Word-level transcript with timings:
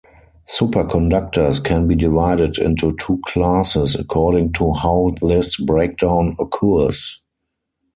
Superconductors 0.47 1.63
can 1.63 1.87
be 1.87 1.93
divided 1.93 2.57
into 2.57 2.95
two 2.99 3.21
classes 3.27 3.93
according 3.93 4.51
to 4.53 4.73
how 4.73 5.11
this 5.21 5.57
breakdown 5.57 6.35
occurs. 6.39 7.21